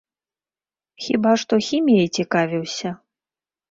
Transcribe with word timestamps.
Хіба 1.05 1.31
што 1.43 1.53
хіміяй 1.69 2.13
цікавіўся. 2.21 2.99